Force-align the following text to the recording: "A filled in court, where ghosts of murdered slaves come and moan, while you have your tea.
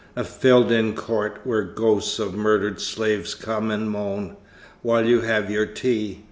"A 0.15 0.23
filled 0.23 0.71
in 0.71 0.95
court, 0.95 1.41
where 1.43 1.61
ghosts 1.61 2.17
of 2.17 2.33
murdered 2.33 2.81
slaves 2.81 3.35
come 3.35 3.69
and 3.69 3.87
moan, 3.87 4.35
while 4.81 5.05
you 5.05 5.21
have 5.21 5.51
your 5.51 5.67
tea. 5.67 6.19